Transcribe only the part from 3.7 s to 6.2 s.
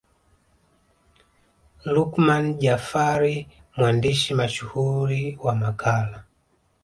mwandishi mashuhuri wa Makala